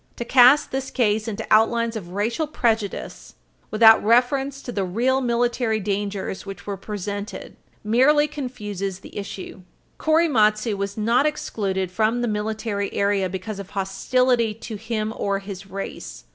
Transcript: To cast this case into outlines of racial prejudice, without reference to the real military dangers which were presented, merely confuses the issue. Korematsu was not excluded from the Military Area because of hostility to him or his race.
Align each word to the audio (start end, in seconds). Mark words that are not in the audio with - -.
To 0.15 0.25
cast 0.25 0.71
this 0.71 0.89
case 0.89 1.27
into 1.27 1.45
outlines 1.51 1.95
of 1.95 2.09
racial 2.09 2.47
prejudice, 2.47 3.35
without 3.69 4.03
reference 4.03 4.63
to 4.63 4.71
the 4.71 4.83
real 4.83 5.21
military 5.21 5.79
dangers 5.79 6.43
which 6.43 6.65
were 6.65 6.75
presented, 6.75 7.55
merely 7.83 8.27
confuses 8.27 9.01
the 9.01 9.15
issue. 9.15 9.61
Korematsu 9.99 10.75
was 10.75 10.97
not 10.97 11.27
excluded 11.27 11.91
from 11.91 12.21
the 12.23 12.27
Military 12.27 12.91
Area 12.95 13.29
because 13.29 13.59
of 13.59 13.69
hostility 13.69 14.55
to 14.55 14.75
him 14.75 15.13
or 15.15 15.37
his 15.37 15.67
race. 15.67 16.23